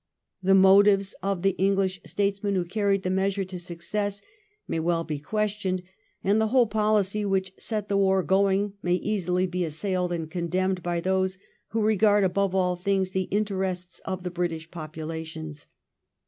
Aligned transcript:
The 0.41 0.55
motives 0.55 1.13
of 1.21 1.43
the 1.43 1.51
English 1.59 2.01
statesmen 2.05 2.55
who 2.55 2.65
carried 2.65 3.03
the 3.03 3.11
measure 3.11 3.45
to 3.45 3.59
success 3.59 4.23
may 4.67 4.79
well 4.79 5.03
be 5.03 5.19
questioned, 5.19 5.83
arid 6.25 6.41
the 6.41 6.47
whole 6.47 6.65
policy 6.65 7.23
which 7.23 7.53
set 7.59 7.87
the 7.87 7.95
war 7.97 8.23
going 8.23 8.73
may 8.81 8.95
easily 8.95 9.45
be 9.45 9.63
assailed 9.63 10.11
and 10.11 10.27
condemned 10.27 10.81
by 10.81 11.01
those 11.01 11.37
who 11.67 11.83
regard, 11.83 12.23
above 12.23 12.55
all 12.55 12.75
things, 12.75 13.11
the 13.11 13.27
interests 13.29 14.01
of 14.03 14.23
the 14.23 14.31
British 14.31 14.71
populations. 14.71 15.67